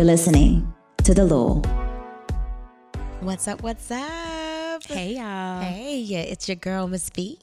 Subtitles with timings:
[0.00, 0.72] You're listening
[1.04, 1.60] to The Law.
[3.20, 3.62] What's up?
[3.62, 4.82] What's up?
[4.86, 5.60] Hey y'all.
[5.60, 7.38] Hey, yeah, it's your girl, Miss V.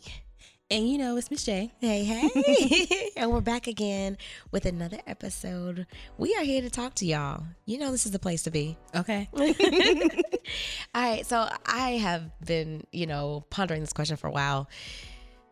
[0.71, 1.71] And you know it's Miss J.
[1.79, 3.11] Hey, hey.
[3.15, 4.17] and we're back again
[4.49, 5.85] with another episode.
[6.17, 7.43] We are here to talk to y'all.
[7.67, 8.75] You know, this is the place to be.
[8.95, 9.29] Okay.
[9.35, 9.43] All
[10.95, 14.67] right, so I have been, you know, pondering this question for a while.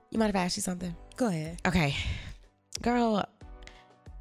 [0.09, 0.95] You mind if I ask you something?
[1.17, 1.61] Go ahead.
[1.67, 1.95] Okay.
[2.81, 3.23] Girl,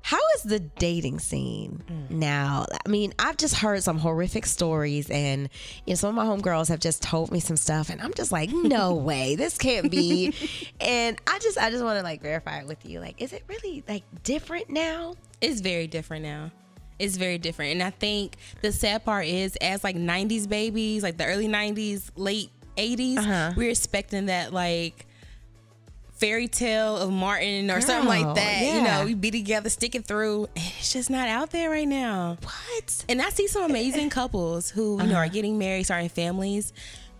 [0.06, 2.66] how is the dating scene now?
[2.84, 5.48] I mean, I've just heard some horrific stories, and
[5.86, 8.30] you know, some of my homegirls have just told me some stuff, and I'm just
[8.30, 10.34] like, no way, this can't be.
[10.78, 13.00] and I just, I just want to like verify it with you.
[13.00, 15.14] Like, is it really like different now?
[15.40, 16.50] It's very different now.
[16.98, 17.72] It's very different.
[17.72, 22.10] And I think the sad part is as like 90s babies, like the early 90s,
[22.16, 23.52] late 80s, Uh-huh.
[23.56, 25.06] we're expecting that like
[26.24, 28.62] fairy tale of Martin or something like that.
[28.62, 30.48] You know, we be together, stick it through.
[30.56, 32.38] And it's just not out there right now.
[32.42, 33.04] What?
[33.10, 36.72] And I see some amazing couples who, you know, are getting married, starting families.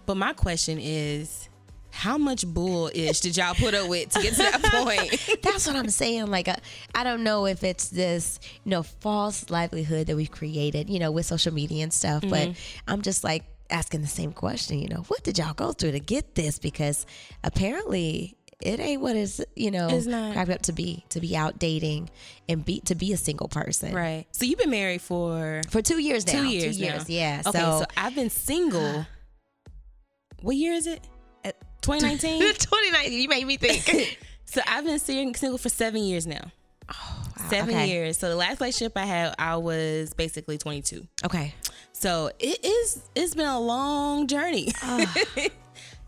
[0.06, 1.50] But my question is,
[1.91, 5.42] how much bull ish did y'all put up with to get to that point?
[5.42, 6.27] That's what I'm saying.
[6.27, 6.56] Like, uh,
[6.94, 11.12] I don't know if it's this, you know, false livelihood that we've created, you know,
[11.12, 12.50] with social media and stuff, but
[12.89, 16.00] I'm just like asking the same question, you know, what did y'all go through to
[16.00, 16.58] get this?
[16.58, 17.06] Because
[17.42, 20.32] apparently it ain't what is you know, It's not.
[20.32, 22.10] cracked up to be, to be out dating
[22.48, 23.94] and be, to be a single person.
[23.94, 24.26] right.
[24.32, 26.32] So you've been married for For two years now.
[26.32, 26.76] two years.
[26.76, 27.14] Two years, now.
[27.14, 27.42] yeah.
[27.46, 28.80] Okay, so, so, I've been single.
[28.84, 29.04] Uh-huh.
[30.42, 31.00] what year is it?
[31.44, 32.40] Uh, 2019.
[32.58, 34.18] 2019, you made me think.
[34.46, 36.50] so I've been sing- single for seven years now.
[36.88, 37.88] Wow, Seven okay.
[37.88, 38.18] years.
[38.18, 41.06] So the last relationship I had, I was basically 22.
[41.24, 41.54] Okay.
[41.92, 43.02] So it is.
[43.14, 44.72] It's been a long journey.
[44.82, 45.14] Ah.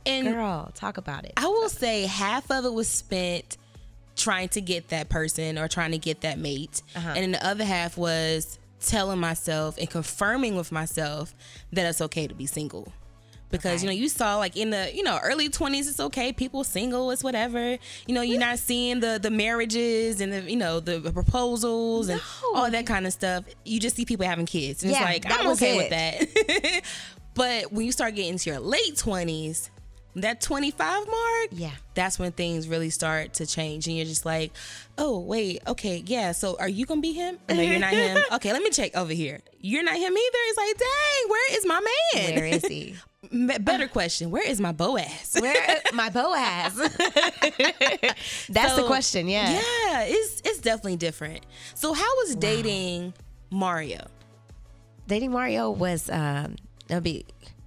[0.06, 1.32] and Girl, talk about it.
[1.36, 3.56] I will say half of it was spent
[4.16, 6.80] trying to get that person or trying to get that mate.
[6.94, 7.08] Uh-huh.
[7.14, 11.34] And then the other half was telling myself and confirming with myself
[11.72, 12.92] that it's okay to be single.
[13.48, 16.32] Because you know, you saw like in the you know early twenties, it's okay.
[16.32, 17.78] People single, it's whatever.
[18.06, 22.20] You know, you're not seeing the the marriages and the you know the proposals and
[22.42, 22.54] No.
[22.60, 23.44] all that kind of stuff.
[23.64, 25.78] You just see people having kids, and Yeah, it's like I'm okay it.
[25.78, 26.82] with that.
[27.34, 29.70] but when you start getting into your late twenties,
[30.16, 31.70] that 25 mark, Yeah.
[31.94, 34.50] that's when things really start to change and you're just like
[34.98, 38.52] oh wait okay yeah so are you gonna be him no you're not him okay
[38.52, 41.80] let me check over here you're not him either it's like dang where is my
[42.14, 42.96] man Where is he?
[43.60, 46.74] Better question where is my boaz Where my Boaz?
[48.48, 49.28] That's the question.
[49.28, 49.50] Yeah.
[49.50, 51.44] yeah it's it's definitely different
[51.74, 53.12] so how was dating
[53.50, 54.06] mario
[55.08, 56.10] Dating Mario was.
[56.10, 56.56] Um,
[56.90, 57.26] I'll be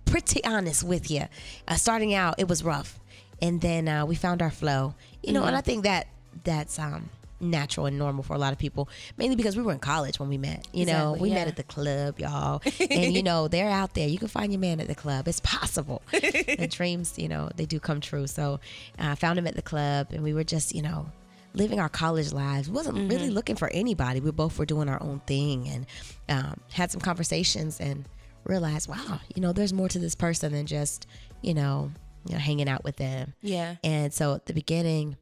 [0.09, 1.25] pretty honest with you.
[1.68, 3.00] Uh, starting out, it was rough,
[3.42, 4.96] and then uh, we found our flow.
[5.24, 6.08] You know, and I think that
[6.44, 7.09] that's um,
[7.42, 10.30] natural and normal for a lot of people, mainly because we were in college when
[10.30, 10.68] we met.
[10.74, 14.08] You know, Exactly, we met at the club, y'all, and you know they're out there.
[14.08, 15.28] You can find your man at the club.
[15.28, 16.02] It's possible.
[16.12, 18.28] the dreams, you know, they do come true.
[18.28, 18.59] So
[19.00, 21.09] uh, I found him at the club, and we were just, you know,
[21.53, 22.70] living our college lives.
[22.70, 23.09] wasn't Mm-hmm.
[23.09, 24.20] really looking for anybody.
[24.20, 25.86] We both were doing our own thing, and
[26.30, 28.06] um, had some conversations, and
[28.46, 31.08] realized, wow, you know, there's more to this person than just,
[31.42, 31.92] you know,
[32.26, 33.34] you know, hanging out with them.
[33.42, 35.18] yeah And so at the beginning,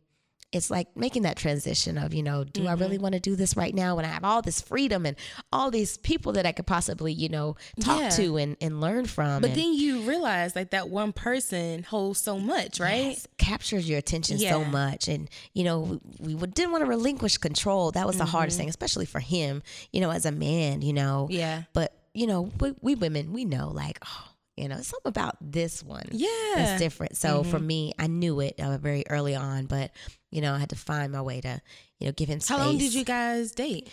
[0.54, 2.80] it's like making that transition of, you know, do I Mm-hmm.
[2.82, 5.18] really want to do this right now when I have all this freedom and
[5.52, 8.10] all these people that I could possibly, you know, talk Yeah.
[8.12, 9.42] to and, and learn from?
[9.42, 13.90] but and then you realize like that one person holds so much right yes, captures
[13.90, 15.10] your attention so much.
[15.10, 17.92] And, you know, we, we didn't want to relinquish control.
[17.92, 19.62] That was the hardest thing, especially for him,
[19.92, 21.28] you know, as a man, you know.
[21.30, 21.40] Mm-hmm.
[21.40, 24.24] yeah But, you know, we, we women, we know like, oh,
[24.56, 26.08] you know, something about this one.
[26.12, 27.16] yeah that's different.
[27.16, 27.68] So for Mm-hmm.
[27.68, 29.92] me, I knew it uh, very early on, but
[30.32, 31.62] you know, I had to find my way to,
[32.00, 32.58] you know, give him space.
[32.58, 33.90] how long did you guys date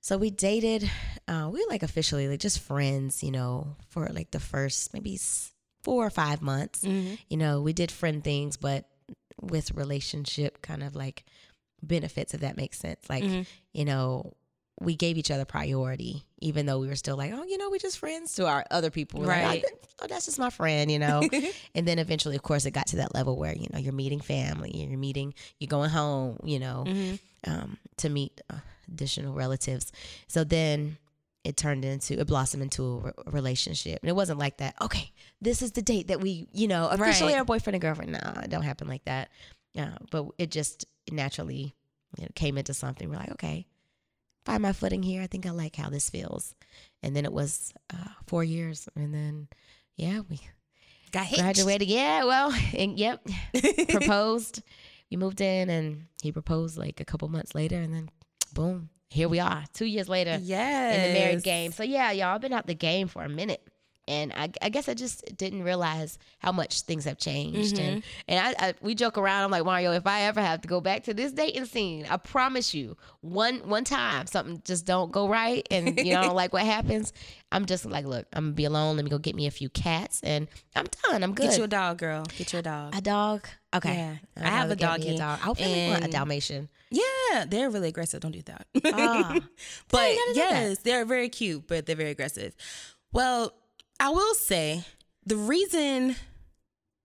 [0.00, 0.88] So we dated.
[1.28, 5.18] Uh, we were like officially like just friends, you know, for like the first maybe
[5.84, 6.82] four or five months.
[6.82, 7.14] Mm-hmm.
[7.28, 8.86] You know, we did friend things, but
[9.40, 11.24] with relationship kind of like
[11.82, 13.00] benefits, if that makes sense.
[13.10, 13.42] Like, Mm-hmm.
[13.74, 14.32] you know,
[14.80, 17.78] we gave each other priority, even though we were still like, oh, you know, we're
[17.78, 19.20] just friends to our other people.
[19.20, 19.64] We're like, Right.
[19.66, 21.22] oh, oh, that's just my friend, you know.
[21.74, 24.20] and then eventually, of course, it got to that level where you know you're meeting
[24.20, 27.50] family, you're meeting, you're going home, you know, Mm-hmm.
[27.50, 28.56] um, to meet uh,
[28.92, 29.92] additional relatives.
[30.28, 30.98] So then
[31.44, 34.74] it turned into it blossomed into a, re- a relationship, and it wasn't like that.
[34.82, 37.40] Okay, this is the date that we, you know, officially Right.
[37.40, 38.12] are boyfriend and girlfriend.
[38.12, 39.30] No, it don't happen like that.
[39.78, 41.74] Uh, but it just naturally
[42.18, 43.08] you know, came into something.
[43.08, 43.66] We're like, okay,
[44.46, 45.20] find my footing here.
[45.22, 46.54] I think I like how this feels.
[47.02, 49.48] And then it was uh, four years, and then
[49.96, 50.40] yeah, we
[51.12, 51.42] Got hitched.
[51.42, 51.88] graduated.
[51.88, 53.20] Yeah, well, and yep,
[53.90, 54.62] proposed.
[55.10, 58.08] We moved in, and he proposed like a couple months later, and then
[58.54, 60.96] boom, here we are, two years later Yes.
[60.96, 61.70] in the married game.
[61.72, 63.62] So yeah, y'all I've been out the game for a minute.
[64.08, 67.78] And I, I guess I just didn't realize how much things have changed.
[67.78, 69.44] And and I, I we joke around.
[69.44, 72.16] I'm like Mario, if I ever have to go back to this dating scene, I
[72.16, 76.62] promise you, one one time something just don't go right, and you know like what
[76.62, 77.12] happens.
[77.50, 78.96] I'm just like, look, I'm gonna be alone.
[78.96, 81.22] Let me go get me a few cats, and I'm done.
[81.22, 81.50] I'm good.
[81.50, 82.24] Get you a dog, girl.
[82.36, 82.94] Get you a dog.
[82.94, 83.46] a dog.
[83.74, 84.16] Okay, Yeah.
[84.36, 85.38] I'll I have a me doggy, dog.
[85.42, 86.68] I really want a Dalmatian.
[86.90, 88.20] Yeah, they're really aggressive.
[88.20, 88.66] Don't do that.
[88.84, 89.36] Ah.
[89.90, 92.54] but yes, they're very cute, but they're very aggressive.
[93.12, 93.52] Well,
[93.98, 94.84] I will say
[95.24, 96.16] the reason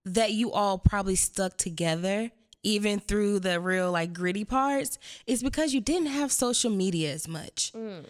[0.04, 2.30] that you all probably stuck together
[2.62, 7.26] even through the real like gritty parts is because you didn't have social media as
[7.26, 7.72] much.
[7.72, 8.04] Mm.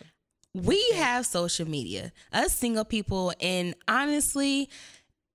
[0.55, 2.13] We have social media.
[2.33, 4.69] Us single people and honestly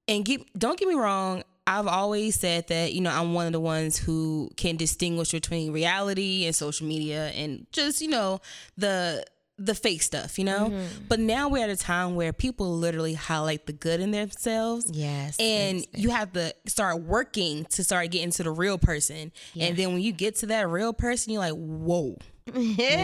[0.08, 3.52] and get don't get me wrong, I've always said that, you know, I'm one of
[3.54, 8.40] the ones who can distinguish between reality and social media and just, you know,
[8.78, 9.26] the
[9.58, 10.72] the fake stuff, you know?
[11.08, 14.90] But now we're at a time where people literally highlight the good in themselves.
[14.92, 19.32] Yes, And yes, you have to start working to start getting to the real person.
[19.60, 22.18] And then when you get to that real person, you're like, whoa.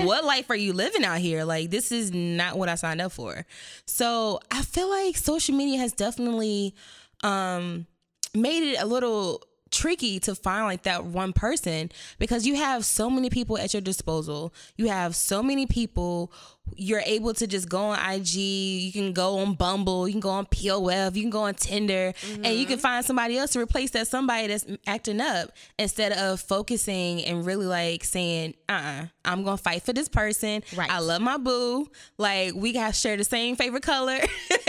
[0.06, 1.44] what life are you living out here?
[1.44, 3.46] Like, this is not what I signed up for.
[3.86, 6.76] So I feel like social media has definitely
[7.24, 7.88] um,
[8.34, 13.10] made it a little tricky to find like that one person because you have so
[13.10, 14.54] many people at your disposal.
[14.78, 16.32] You have so many people.
[16.78, 18.36] You're able to just go on IG.
[18.36, 20.08] You can go on Bumble.
[20.08, 21.16] You can go on POF.
[21.16, 24.48] You can go on Tinder, and you can find somebody else to replace that somebody
[24.48, 29.84] that's acting up instead of focusing and really like saying, "Uh, uh-uh, I'm gonna fight
[29.84, 30.64] for this person.
[30.76, 30.90] Right.
[30.90, 31.90] I love my boo.
[32.18, 34.20] Like we got share the same favorite color.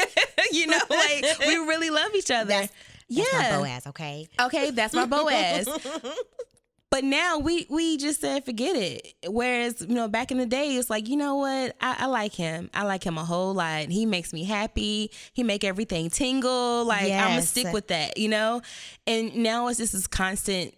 [0.53, 2.49] you know, like we really love each other.
[2.49, 2.73] That's-.
[3.09, 4.29] That's my Boaz, okay?
[4.41, 5.69] Okay, that's my Boaz.
[6.91, 9.15] but now we we just said forget it.
[9.27, 12.35] Whereas you know back in the day, it's like you know what I, I like
[12.35, 12.71] him.
[12.73, 13.89] I like him a whole lot.
[13.89, 15.11] He makes me happy.
[15.33, 16.85] He make everything tingle.
[16.85, 18.17] Like I'm gonna stick with that.
[18.17, 18.63] You know.
[19.07, 20.75] And now it's just this constant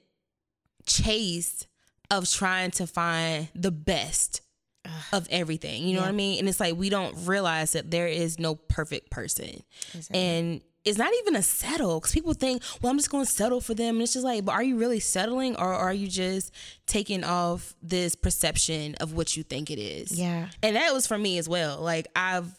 [0.86, 1.66] chase
[2.10, 4.40] of trying to find the best
[5.12, 5.84] of everything.
[5.84, 6.38] You know what I mean?
[6.38, 9.62] And it's like we don't realize that there is no perfect person.
[10.12, 13.60] And it's not even a settle because people think, well, I'm just going to settle
[13.60, 13.96] for them.
[13.96, 16.52] And it's just like, but are you really settling or are you just
[16.86, 20.18] taking off this perception of what you think it is?
[20.18, 20.48] Yeah.
[20.62, 21.80] And that was for me as well.
[21.80, 22.58] Like I've,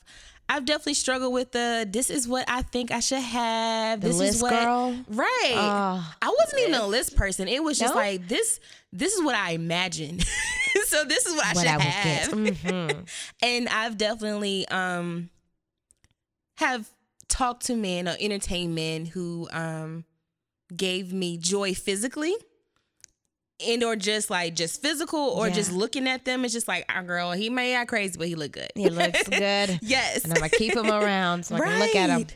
[0.50, 4.00] I've definitely struggled with the this is what I think I should have.
[4.02, 4.96] The this list is what girl?
[5.10, 5.54] right.
[5.56, 6.14] Oh.
[6.22, 7.48] I wasn't even a list person.
[7.48, 8.00] It was just No?
[8.00, 8.60] like this.
[8.94, 10.20] This is what I imagine.
[10.86, 12.30] so this is what I What should I have.
[12.32, 13.08] Mhm.
[13.42, 15.30] and I've definitely um
[16.58, 16.90] have
[17.30, 20.06] talked to men or entertained men who um
[20.76, 22.34] gave me joy physically
[23.66, 25.54] and or just like just physical or Yeah.
[25.56, 28.36] just looking at them it's just like our girl he may act crazy but he
[28.36, 29.80] look good He looks good.
[29.82, 32.28] yes And I'm gonna keep him around so I can look at him.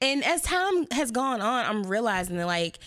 [0.00, 2.78] And as time has gone on, I'm realizing that, like,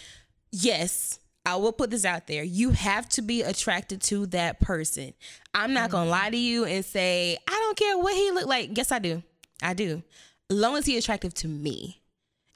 [0.51, 2.43] yes, I will put this out there.
[2.43, 5.13] You have to be attracted to that person.
[5.53, 8.75] I'm not gonna lie to you and say I don't care what he look like.
[8.75, 9.21] Yes, I do.
[9.61, 10.01] I do.
[10.49, 12.01] Long as he's attractive to me.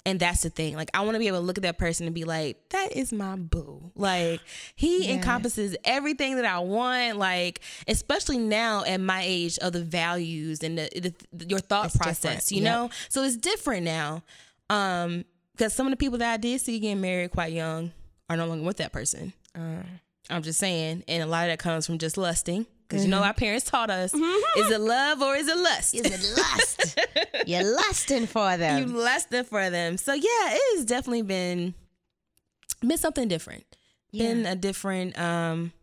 [0.06, 0.76] And that's the thing.
[0.76, 2.92] Like, I want to be able to look at that person and be like, that
[2.92, 3.90] is my boo.
[3.96, 4.42] Like,
[4.76, 5.12] he Yes.
[5.16, 7.18] encompasses everything that I want.
[7.18, 11.96] Like, especially now at my age of the values and the, the your thought It's
[11.98, 12.52] process, different.
[12.52, 12.74] you Yep.
[12.74, 12.90] know?
[13.08, 14.24] So it's different now.
[14.70, 15.24] Um,
[15.56, 17.94] because some of the people that I did see getting married quite young
[18.30, 19.32] are no longer with that person.
[19.56, 19.84] Uh.
[20.30, 21.04] I'm just saying.
[21.08, 22.66] And a lot of that comes from just lusting.
[22.94, 23.20] Because you Mm-hmm.
[23.22, 25.96] know our parents taught us, is it love or is it lust?
[25.96, 27.00] Is it lust?
[27.48, 28.88] You're lusting for them.
[28.88, 29.98] you lusting for them.
[29.98, 30.22] So yeah,
[30.52, 31.74] it has definitely been
[32.82, 33.66] been something different.
[34.12, 35.74] Been a different um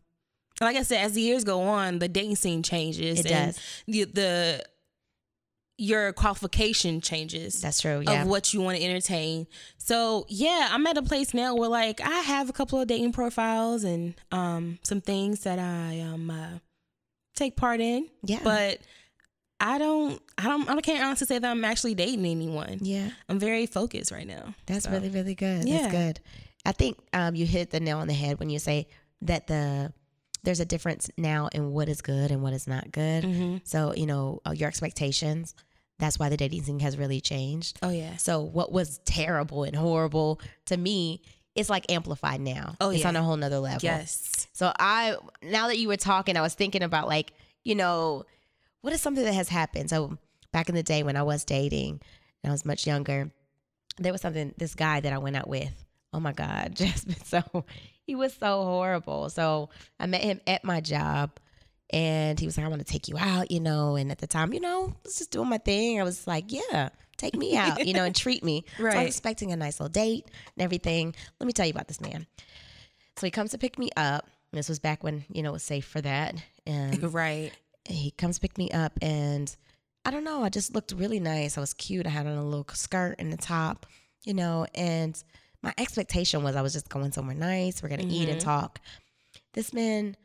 [0.60, 3.20] like I said, as the years go on, the dating scene changes.
[3.20, 3.82] It and does.
[3.86, 4.64] The, the
[5.78, 7.62] your qualification changes.
[7.62, 8.02] That's true.
[8.06, 8.22] Yeah.
[8.22, 9.46] Of what you want to entertain.
[9.78, 13.12] So yeah, I'm at a place now where like I have a couple of dating
[13.12, 16.58] profiles and um some things that I um uh,
[17.40, 18.09] take part in.
[18.23, 18.40] Yeah.
[18.44, 18.78] But
[19.61, 22.78] I don't I don't I can't honestly say that I'm actually dating anyone.
[22.80, 23.11] yeah.
[23.28, 24.54] I'm very focused right now.
[24.66, 25.66] That's So, really, really good.
[25.66, 25.82] Yeah.
[25.82, 26.20] That's good.
[26.64, 28.87] I think um, you hit the nail on the head when you say
[29.23, 29.92] that the
[30.42, 33.25] there's a difference now in what is good and what is not good.
[33.25, 33.56] Mm-hmm.
[33.64, 35.54] So you know uh, your expectations.
[35.99, 37.78] That's why the dating scene has really changed.
[37.82, 38.16] Oh yeah.
[38.16, 41.20] So what was terrible and horrible to me,
[41.54, 42.76] it's like amplified now.
[42.80, 43.09] Oh, it's yeah.
[43.09, 43.80] on a whole nother level.
[43.83, 44.47] Yes.
[44.52, 47.33] So I now that you were talking, I was thinking about like,
[47.64, 48.25] you know,
[48.83, 49.90] what is something that has happened?
[49.90, 50.19] So
[50.52, 52.00] back in the day when I was dating
[52.42, 53.30] and I was much younger,
[53.99, 55.73] there was something this guy that I went out with.
[56.12, 57.25] Oh my God, Jasmine.
[57.25, 57.64] So
[58.07, 59.28] he was so horrible.
[59.30, 61.30] So I met him at my job
[61.92, 63.97] And he was like, I want to take you out, you know.
[63.97, 66.00] And at the time, you know, I was just doing my thing.
[66.00, 68.64] I was like, yeah, take me out, you know, and treat me.
[68.76, 68.98] So I Right.
[69.04, 70.24] was expecting a nice little date
[70.56, 71.14] and everything.
[71.38, 72.26] Let me tell you about this man.
[73.16, 74.26] So he comes to pick me up.
[74.52, 76.34] This was back when, you know, it was safe for that.
[76.66, 77.52] And Right.
[77.84, 79.54] he comes pick me up and
[80.04, 81.58] I don't know, I just looked really nice.
[81.58, 82.06] I was cute.
[82.06, 83.86] I had on a little skirt and the top,
[84.24, 85.22] you know, and
[85.62, 87.82] my expectation was I was just going somewhere nice.
[87.82, 88.48] We're gonna eat and mm-hmm.
[88.48, 88.80] talk.
[89.52, 90.16] This man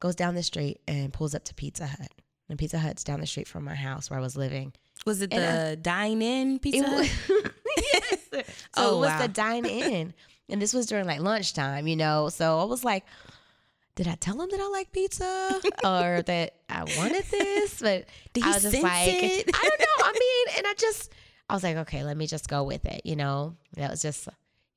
[0.00, 2.08] goes down the street and pulls up to Pizza Hut.
[2.48, 4.72] And Pizza Hut's down the street from my house where I was living.
[5.06, 6.82] Was it the dine in pizza?
[6.82, 7.08] was,
[7.94, 8.18] yes.
[8.32, 8.42] So
[8.76, 9.22] Oh, it was wow.
[9.22, 10.14] the dine in.
[10.48, 12.28] And this was during like lunchtime, you know.
[12.28, 13.04] So I was like,
[13.94, 17.80] did I tell him that I like pizza or that I wanted this?
[17.80, 19.50] But Did I was just like, it?
[19.54, 20.04] I don't know.
[20.04, 21.12] I mean, and I just,
[21.48, 23.02] I was like, okay, let me just go with it.
[23.04, 24.28] You know, that was just,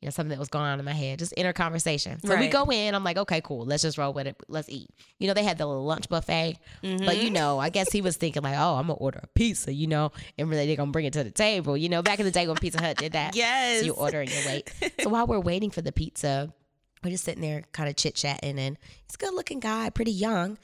[0.03, 2.19] you know, something that was going on in my head, just inner conversation.
[2.19, 2.93] So we go in.
[2.93, 3.63] I'm like, okay, cool.
[3.65, 4.35] Let's just roll with it.
[4.49, 4.89] Let's eat.
[5.17, 7.21] You know, they had the little lunch buffet, but Mm-hmm.
[7.23, 9.71] you know, I guess he was thinking like, oh, I'm gonna order a pizza.
[9.71, 11.77] You know, and really they're gonna bring it to the table.
[11.77, 13.33] You know, back in the day when Pizza Hut did that.
[13.33, 13.79] Yes.
[13.79, 14.69] So you order and you wait.
[15.01, 16.53] so while we're waiting for the pizza,
[17.01, 20.11] we're just sitting there kind of chit chatting, and he's a good looking guy, pretty
[20.11, 20.57] young.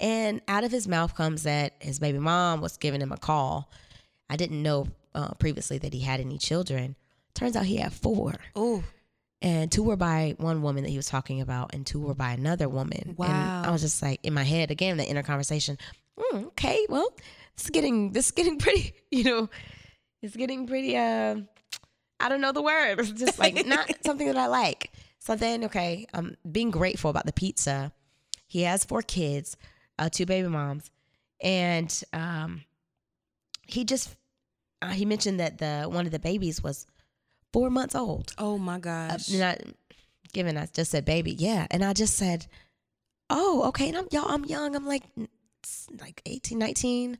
[0.00, 3.70] And out of his mouth comes that his baby mom was giving him a call.
[4.30, 6.96] I didn't know uh, previously that he had any children.
[7.38, 8.82] Turns out he had four, Oh,
[9.40, 12.32] and two were by one woman that he was talking about, and two were by
[12.32, 13.00] another woman.
[13.10, 13.62] And Wow.
[13.64, 15.78] I was just like in my head again, the inner conversation.
[16.18, 17.12] "Hmm, okay, well,
[17.54, 18.92] this is getting this is getting pretty.
[19.12, 19.50] You know,
[20.20, 20.96] it's getting pretty.
[20.96, 21.36] Uh,
[22.18, 22.98] I don't know the word.
[22.98, 24.90] It's just like not something that I like.
[25.20, 27.92] So then, okay, I'm being grateful about the pizza.
[28.48, 29.56] He has four kids,
[29.98, 30.90] uh, two baby moms,
[31.40, 32.64] and um,
[33.68, 34.16] he just
[34.82, 36.86] uh, he mentioned that the one of the babies was
[37.52, 38.32] four months old.
[38.38, 39.28] oh my Uh, gosh.
[39.30, 39.58] and I,
[40.32, 42.46] given I just said baby, yeah, and I just said,
[43.30, 45.02] oh, okay, and I'm y'all, I'm young, I'm like
[46.00, 47.18] like 18, 19.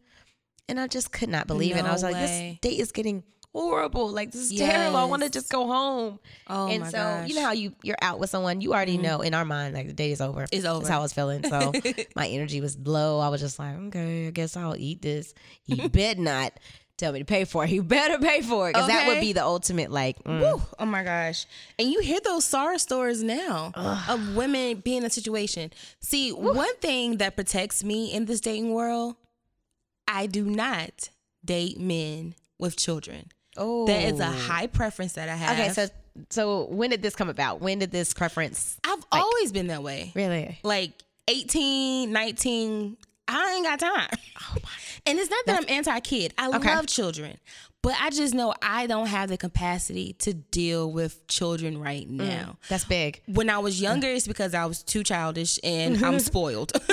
[0.68, 1.78] and I just could not believe it.
[1.78, 4.08] And I No was like, this date is getting horrible.
[4.10, 4.96] Like this is terrible.
[4.98, 6.20] I want to just go home.
[6.48, 7.28] oh and my so gosh.
[7.28, 9.02] you know how you you're out with someone, you already Mhm.
[9.02, 10.46] know in our mind like the day is over.
[10.52, 10.80] It's over.
[10.80, 11.42] That's how I was feeling.
[11.44, 11.72] So
[12.16, 13.18] my energy was low.
[13.20, 15.34] I was just like, okay, I guess I'll eat this.
[15.66, 16.52] You bet not
[16.98, 17.70] tell me to pay for it.
[17.70, 20.22] He better pay for it because that would be the ultimate like.
[20.24, 20.40] mm.
[20.40, 21.46] Woo, oh my gosh.
[21.78, 23.72] And you hear those sorrow stories now
[24.08, 25.72] of women being in a situation.
[26.00, 29.16] See, one thing that protects me in this dating world,
[30.06, 31.10] I do not
[31.44, 33.30] date men with children.
[33.56, 35.58] Oh, That is a high preference that I have.
[35.58, 35.88] Okay, so
[36.30, 37.60] so when did this come about?
[37.60, 38.78] When did this preference?
[38.84, 40.12] I've always been that way.
[40.14, 40.58] Really?
[40.64, 40.90] Like
[41.28, 42.96] 18, 19,
[43.28, 44.08] I ain't got time.
[44.42, 44.56] Oh.
[45.06, 46.34] And it's not that I'm anti kid.
[46.36, 46.74] I Okay.
[46.74, 47.38] love children.
[47.82, 52.16] But I just know I don't have the capacity to deal with children right mm,
[52.16, 52.58] now.
[52.68, 53.22] That's big.
[53.26, 56.72] when I was younger, it's because I was too childish and I'm spoiled.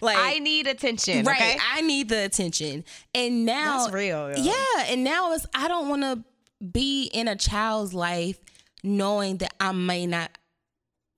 [0.00, 1.24] like I need attention.
[1.26, 1.58] right, Okay?
[1.72, 2.82] I need the attention.
[3.14, 4.42] And now, That's real, yo.
[4.42, 4.86] yeah.
[4.88, 6.24] And now it's I don't want to
[6.66, 8.38] be in a child's life
[8.82, 10.30] knowing that I may not.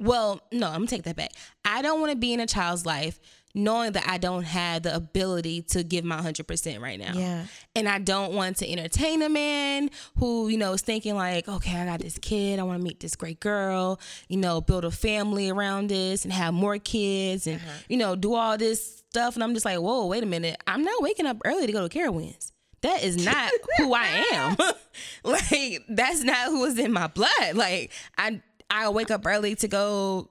[0.01, 1.31] Well, no, I'm gonna take that back.
[1.65, 3.21] I don't want to be in a child's life
[3.55, 7.13] knowing that I don't have the ability to give my 100% right now.
[7.15, 7.45] Yeah.
[7.77, 11.77] And I don't want to entertain a man who, you know, is thinking like, okay,
[11.77, 12.59] I got this kid.
[12.59, 16.33] I want to meet this great girl, you know, build a family around this and
[16.33, 17.79] have more kids and, uh-huh.
[17.89, 19.37] you know, do all this stuff.
[19.37, 20.61] And I'm just like, whoa, wait a minute.
[20.67, 22.51] I'm not waking up early to go to Carowinds.
[22.83, 24.57] That is not who I am.
[25.25, 27.55] like, that's not who is in my blood.
[27.55, 30.29] Like, I, I wake up early to go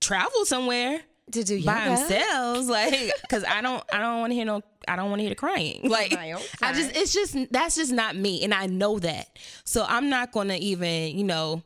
[0.00, 1.00] travel somewhere
[1.32, 4.94] To do by themselves like because i don't i don't want to hear no i
[4.94, 6.12] don't want to hear the crying like
[6.62, 10.30] i just it's just that's just not me and i know that so i'm not
[10.30, 11.64] gonna even you know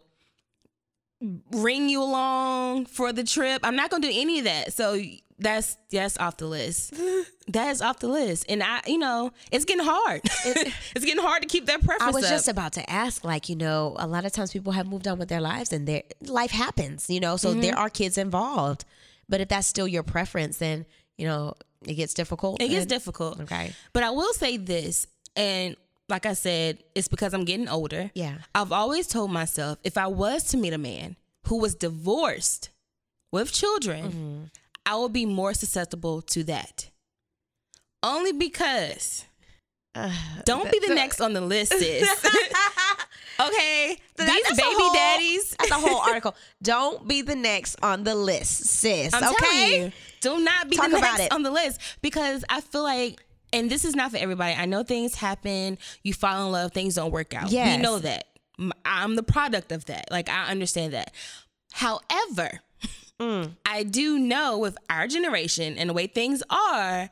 [1.52, 4.98] ring you along for the trip i'm not gonna do any of that so
[5.38, 6.94] that's that's off the list
[7.48, 11.42] that is off the list and i you know it's getting hard it's getting hard
[11.42, 12.14] to keep that preference.
[12.14, 12.30] I was up.
[12.30, 15.18] just about to ask, like, you know, a lot of times people have moved on
[15.18, 17.60] with their lives and their life happens, you know, so Mm-hmm.
[17.62, 18.84] there are kids involved.
[19.30, 20.84] But if that's still your preference, then,
[21.16, 21.54] you know,
[21.86, 22.60] it gets difficult.
[22.60, 23.40] It gets and- difficult.
[23.40, 23.72] Okay.
[23.94, 25.06] But I will say this,
[25.36, 25.76] and
[26.08, 28.10] like I said, it's because I'm getting older.
[28.14, 28.38] Yeah.
[28.54, 32.68] I've always told myself if I was to meet a man who was divorced
[33.32, 34.44] with children, Mm-hmm.
[34.86, 36.90] I would be more susceptible to that.
[38.02, 39.24] Only because
[40.44, 42.08] don't be the next on the list, sis.
[43.40, 45.56] okay, these That's baby whole- daddies.
[45.58, 46.34] That's a whole article.
[46.62, 49.12] Don't be the next on the list, sis.
[49.14, 49.92] I'm okay.
[50.20, 51.32] do not be Talk the next it.
[51.32, 53.22] on the list because I feel like,
[53.52, 54.54] and this is not for everybody.
[54.54, 55.78] I know things happen.
[56.02, 57.50] You fall in love, things don't work out.
[57.50, 57.76] Yes.
[57.76, 58.24] We know that.
[58.84, 60.10] I'm the product of that.
[60.10, 61.12] Like I understand that.
[61.72, 62.60] However,
[63.18, 63.52] mm.
[63.66, 67.08] I do know with our generation and the way things are,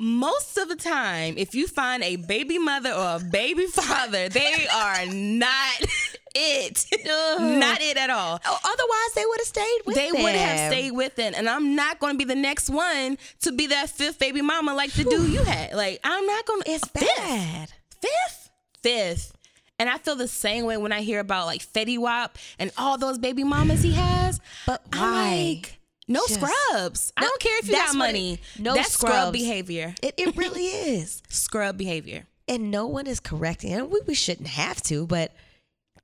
[0.00, 4.66] most of the time, if you find a baby mother or a baby father, they
[4.74, 5.80] are not
[6.34, 6.86] it.
[7.06, 8.40] not it at all.
[8.44, 11.34] Oh, otherwise, they would have stayed with They would have stayed with it.
[11.34, 14.74] And I'm not going to be the next one to be that fifth baby mama
[14.74, 15.74] like the dude you had.
[15.74, 16.70] Like, I'm not going to.
[16.70, 17.70] It's bad.
[18.00, 18.50] Fifth?
[18.82, 19.32] Fifth.
[19.78, 22.98] And I feel the same way when I hear about like Fetty Wap and all
[22.98, 24.40] those baby mamas he has.
[24.66, 25.36] But I'm why?
[25.36, 25.79] like,
[26.10, 27.12] no scrubs.
[27.16, 28.40] I don't care if you got what it- money.
[28.58, 29.94] no That's scrub behavior.
[30.02, 31.22] It, it really is.
[31.28, 32.26] Scrub behavior.
[32.48, 33.88] And no one is correcting it.
[33.88, 35.32] We, we shouldn't have to, but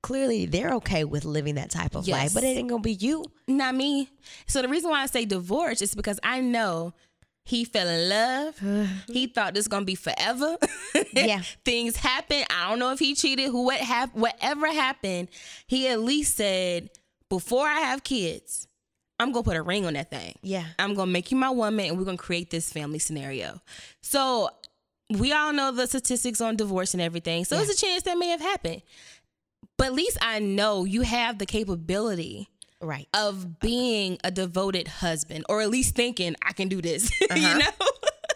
[0.01, 2.33] clearly they're okay with living that type of life.
[2.33, 3.25] But it ain't going to be you.
[3.47, 4.09] Not me.
[4.47, 6.93] So the reason why I say divorce is because I know
[7.43, 8.59] he fell in love.
[9.11, 10.57] he thought this gonna be forever.
[11.13, 11.41] Yeah.
[11.65, 12.43] Things happen.
[12.49, 13.49] I don't know if he cheated.
[13.49, 15.29] Who what hap- whatever happened,
[15.67, 16.89] he at least said,
[17.29, 18.67] before I have kids,
[19.19, 20.35] I'm gonna put a ring on that thing.
[20.43, 20.65] Yeah.
[20.79, 23.61] I'm gonna make you my woman and we're gonna create this family scenario.
[24.01, 24.49] So
[25.09, 27.45] we all know the statistics on divorce and everything.
[27.45, 28.81] So it's a chance that may have happened.
[29.77, 33.07] But at least I know you have the capability Right.
[33.13, 37.09] of being a devoted husband, or at least thinking I can do this.
[37.21, 37.57] you Uh-huh.
[37.57, 37.87] know.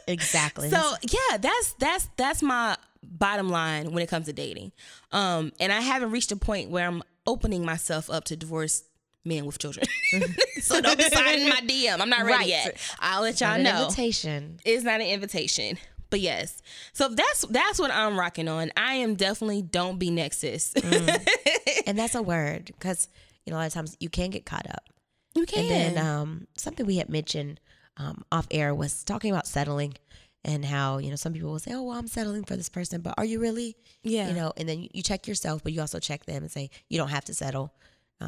[0.08, 0.70] Exactly.
[0.72, 4.72] so yeah, that's that's that's my bottom line when it comes to dating.
[5.12, 8.84] Um, and I haven't reached a point where I'm opening myself up to divorce
[9.26, 9.86] men with children.
[10.62, 12.00] so don't be in my DM.
[12.00, 12.48] I'm not ready Right.
[12.48, 12.78] yet.
[13.00, 13.84] I'll let y'all Not an know.
[13.84, 14.60] invitation.
[14.66, 15.78] It's not an invitation.
[16.10, 16.62] But yes.
[16.94, 18.72] So that's that's what I'm rocking on.
[18.76, 20.74] I am definitely don't be nexus.
[21.86, 23.08] and that's a word because,
[23.46, 24.90] you know, a lot of times you can get caught up.
[25.36, 25.60] you can.
[25.72, 27.60] And then um, something we had mentioned
[27.98, 29.94] um, off air was talking about settling
[30.44, 33.00] and how, you know, some people will say, oh, well, I'm settling for this person,
[33.02, 33.78] but are you really?
[34.04, 34.28] Yeah.
[34.28, 36.98] You know, and then you check yourself, but you also check them and say, you
[36.98, 37.74] don't have to settle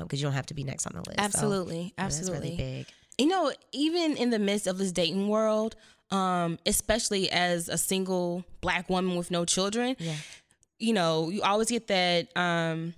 [0.02, 1.20] because you don't have to be next on the list.
[1.20, 1.78] So, Absolutely.
[1.78, 2.40] you know, Absolutely.
[2.40, 2.88] really big.
[3.18, 5.76] you know, even in the midst of this dating world,
[6.12, 10.16] um, especially as a single black woman with no children, Yeah.
[10.80, 12.94] you know, you always get that, um,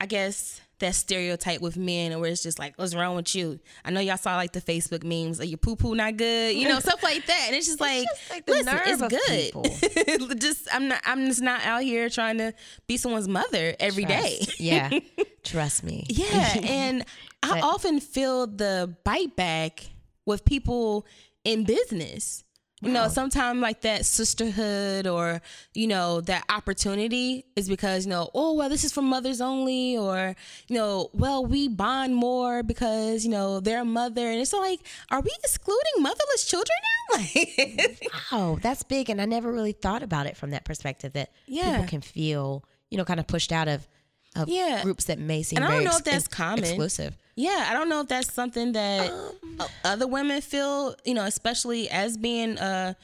[0.00, 3.60] I guess, that stereotype with men and where it's just like, what's wrong with you?
[3.84, 6.68] I know y'all saw like the Facebook memes, like your poo poo not good, you
[6.68, 7.44] know, stuff like that.
[7.46, 10.40] And it's just like, just like the listen, it's good.
[10.40, 12.52] just I'm not I'm just not out here trying to
[12.86, 14.38] be someone's mother every day.
[14.42, 14.60] Trust.
[14.60, 14.90] Yeah.
[15.44, 16.06] Trust me.
[16.08, 17.04] Yeah, and
[17.42, 19.90] I often feel the bite back
[20.24, 21.06] with people
[21.44, 22.43] in business.
[22.84, 25.40] You know, sometimes like that sisterhood or,
[25.72, 29.96] you know, that opportunity is because, you know, oh, well, this is for mothers only,
[29.96, 30.36] or,
[30.68, 34.28] you know, well, we bond more because, you know, they're a mother.
[34.30, 36.76] And it's like, are we excluding motherless children
[37.12, 37.18] now?
[37.18, 39.08] Like, Wow, that's big.
[39.10, 41.70] And I never really thought about it from that perspective that Yeah.
[41.72, 43.86] people can feel, you know, kind of pushed out of,
[44.34, 44.82] of Yeah.
[44.82, 46.64] groups that may seem And I don't know if that's common.
[46.64, 47.16] exclusive.
[47.36, 51.88] Yeah, I don't know if that's something that o- other women feel, you know, especially
[51.90, 52.96] as being a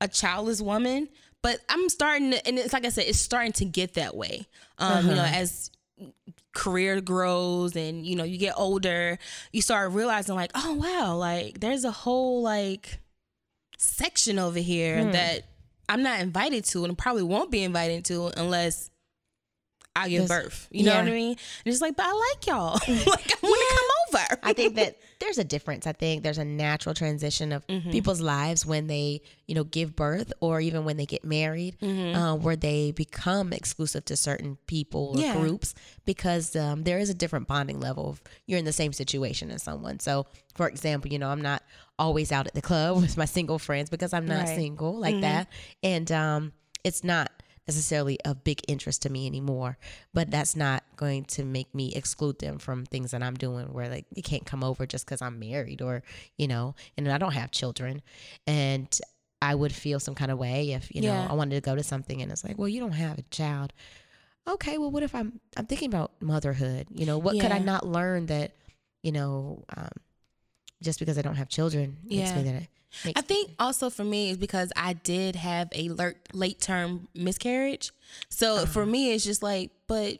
[0.00, 1.08] a childless woman.
[1.42, 4.46] But I'm starting to, and it's like I said, it's starting to get that way.
[4.78, 5.36] Um, You know, uh-huh.
[5.36, 5.70] as
[6.54, 9.18] career grows and you know you get older,
[9.52, 13.00] you start realizing like, oh wow, like there's a whole like
[13.78, 15.10] section over here hmm.
[15.12, 15.42] that
[15.88, 18.90] I'm not invited to, and probably won't be invited to unless.
[19.94, 20.68] I give birth.
[20.70, 21.02] You know Yeah.
[21.02, 21.30] what I mean?
[21.32, 22.72] And it's like, but I like y'all.
[22.88, 24.40] like I want to come over.
[24.42, 25.86] I think that there's a difference.
[25.86, 27.90] I think there's a natural transition of Mm-hmm.
[27.90, 32.16] people's lives when they, you know, give birth or even when they get married, Mm-hmm.
[32.16, 35.34] uh, where they become exclusive to certain people or Yeah.
[35.34, 35.74] groups
[36.06, 38.12] because um, there is a different bonding level.
[38.12, 40.00] If you're in the same situation as someone.
[40.00, 41.62] So, for example, you know, I'm not
[41.98, 44.46] always out at the club with my single friends because I'm not Right.
[44.46, 44.54] Mm-hmm.
[44.56, 45.48] single like that,
[45.82, 46.52] and um,
[46.82, 47.30] it's not
[47.66, 49.78] necessarily of big interest to me anymore
[50.12, 53.88] but that's not going to make me exclude them from things that i'm doing where
[53.88, 56.02] like you can't come over just because i'm married or
[56.36, 58.02] you know and i don't have children.
[58.46, 58.88] And
[59.40, 61.28] i would feel some kind of way if you know Yeah.
[61.30, 63.72] i wanted to go to something and it's like well you don't have a child.
[64.48, 66.88] Okay well what if i'm i'm thinking about motherhood?
[66.90, 68.52] You know what could i not learn that
[69.04, 69.88] you know um,
[70.82, 72.36] just because i don't have children makes Yeah.
[72.36, 72.54] me that
[73.04, 77.08] makes I think also for me is because I did have a late, late term
[77.14, 77.90] miscarriage.
[78.28, 78.66] So uh-huh.
[78.66, 80.18] for me, it's just like, but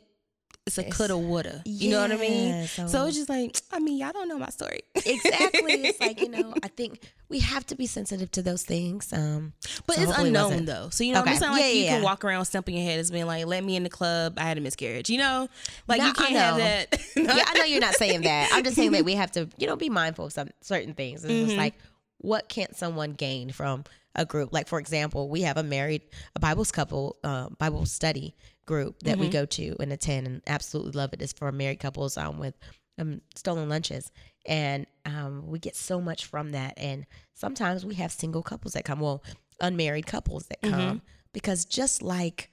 [0.65, 1.61] it's a coulda, woulda.
[1.65, 2.67] You know what I mean?
[2.67, 4.79] So, so- it's just like, I mean, y'all don't know my story.
[4.95, 6.99] exactly it's like you know i think
[7.29, 9.51] we have to be sensitive to those things um
[9.87, 10.89] But so it's hopefully it unknown though.
[10.89, 11.31] So you know, Okay.
[11.31, 13.45] it's not like Yeah, you yeah, can walk around stumping your head as being like,
[13.45, 14.35] "Let me in the club.
[14.37, 15.47] I had a miscarriage." You know,
[15.87, 16.99] like No, you can't have that.
[17.15, 18.49] yeah, I know you're not saying that.
[18.53, 21.23] I'm just saying that we have to, you know, be mindful of some certain things.
[21.23, 21.45] It's Mm-hmm.
[21.45, 21.73] just like,
[22.19, 23.83] what can't someone gain from
[24.15, 24.53] a group?
[24.53, 26.03] Like, for example, we have a married,
[26.35, 29.21] a Bible's couple, uh, Bible study group that Mm-hmm.
[29.21, 31.21] we go to and attend, and absolutely love it.
[31.21, 32.55] It's for married couples um, with
[32.99, 34.11] um, stolen lunches,
[34.45, 36.73] and um, we get so much from that.
[36.77, 39.23] And sometimes we have single couples that come, well,
[39.59, 41.01] unmarried couples that come,
[41.33, 42.49] because just like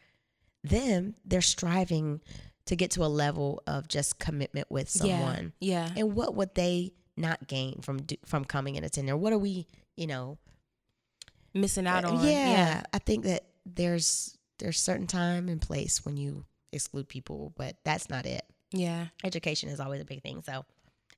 [0.65, 2.21] them, they're striving
[2.67, 5.53] to get to a level of just commitment with someone.
[5.61, 5.89] Yeah.
[5.89, 6.01] yeah.
[6.03, 9.13] And what would they not gain from from coming and attending?
[9.13, 10.39] Or what are we, you know,
[11.53, 12.19] Missing out on.
[12.19, 17.53] Uh, yeah, I think that there's there's certain time and place when you exclude people,
[17.57, 18.43] but that's not it.
[18.71, 19.07] Yeah.
[19.25, 20.43] Education is always a big thing.
[20.43, 20.65] So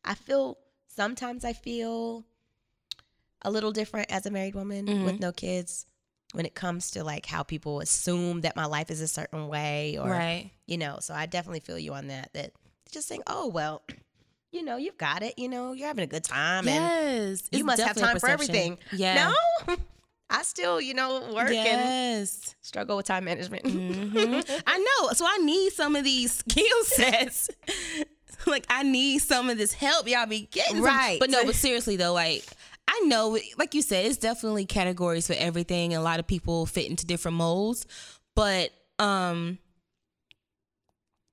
[0.04, 0.56] I feel
[0.88, 2.24] sometimes I feel
[3.42, 5.84] a little different as a married woman with no kids
[6.32, 9.98] when it comes to like how people assume that my life is a certain way
[9.98, 10.50] or Right.
[10.66, 12.52] you know so i definitely feel you on that that
[12.90, 13.82] just saying oh well
[14.52, 17.42] you know you've got it you know you're having a good time and Yes.
[17.50, 19.32] you It's must have time for everything Yeah.
[19.66, 19.74] no
[20.32, 22.28] i still you know work and
[22.60, 24.62] struggle with time management Mhm.
[24.66, 25.12] I know.
[25.12, 27.50] So I need some of these skill sets.
[28.46, 30.76] like I need some of this help y'all be getting.
[30.76, 31.18] some- Right.
[31.20, 32.44] But no, but seriously though, like
[32.88, 35.94] I know, like you said, it's definitely categories for everything.
[35.94, 37.86] And a lot of people fit into different molds.
[38.34, 39.58] But um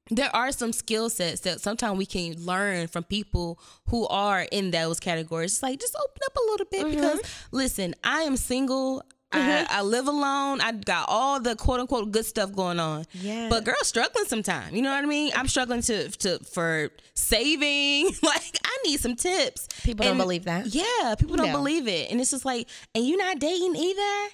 [0.09, 4.71] there are some skill sets that sometimes we can learn from people who are in
[4.71, 5.53] those categories.
[5.53, 6.95] It's like just open up a little bit Mm-hmm.
[6.95, 9.03] because listen, I am single.
[9.31, 10.59] I, I live alone.
[10.59, 13.05] I got all the quote unquote good stuff going on.
[13.13, 13.47] Yeah.
[13.47, 14.73] But girl, struggling sometimes.
[14.73, 15.31] You know what I mean?
[15.35, 18.05] I'm struggling to to for saving.
[18.23, 19.67] like I need some tips.
[19.83, 20.67] People don't believe that.
[20.73, 21.57] Yeah, people don't No.
[21.57, 24.29] believe it, and it's just like, and you're not dating either.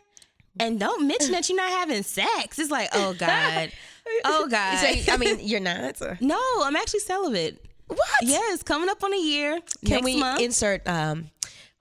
[0.61, 2.57] And don't mention that you're not having sex.
[2.57, 3.71] It's like, oh god,
[4.25, 4.77] oh god.
[4.79, 7.63] So, i mean you're not or- no, I'm actually celibate.
[7.87, 9.59] what Yes, coming up on a year.
[9.85, 10.41] can we month.
[10.41, 11.29] insert um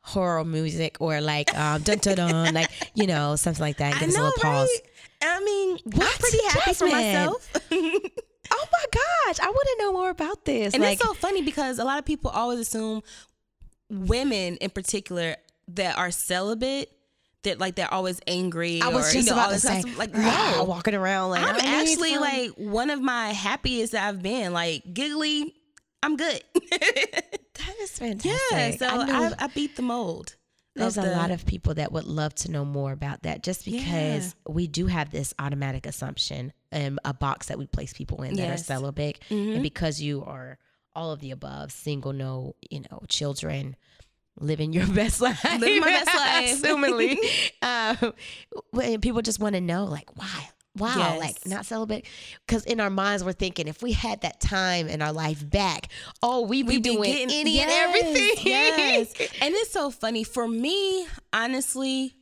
[0.00, 4.00] horror music or like um dun dun dun like you know something like that I
[4.00, 4.80] give us a little pause right?
[5.26, 6.02] I mean, What?
[6.06, 7.50] I'm pretty happy for myself.
[7.72, 11.40] oh my gosh i want to know more about this And like it's so funny
[11.40, 13.02] because a lot of people always assume
[13.88, 15.36] women in particular
[15.68, 16.92] that are celibate
[17.44, 18.82] that like they're always angry.
[18.82, 21.56] I was or, just you know, about to say, like no, walking around like I'm
[21.60, 24.52] actually like one of my happiest that I've been.
[24.52, 25.54] Like giggly,
[26.02, 26.42] I'm good.
[26.70, 28.40] that is fantastic.
[28.50, 30.36] yeah, so I I, I, beat the mold.
[30.74, 34.34] there's a lot of people that would love to know more about that, just because
[34.48, 38.42] we do have this automatic assumption, um, a box that we place people in that
[38.42, 38.62] are Yes.
[38.62, 38.72] Mm-hmm.
[38.72, 40.58] celibate, and because you are
[40.96, 43.76] all of the above, single, no, you know, children.
[44.40, 46.62] Living your best life, Living my best life.
[46.62, 47.16] assumingly.
[47.62, 48.12] um,
[48.70, 51.20] when people just want to know, like, why, wow, Yes.
[51.20, 52.04] like not celibate,
[52.46, 55.88] because in our minds we're thinking if we had that time in our life back,
[56.22, 58.46] oh, we'd be We be doing getting- any yes, and everything.
[58.46, 59.14] Yes.
[59.40, 62.16] And it's so funny for me, honestly,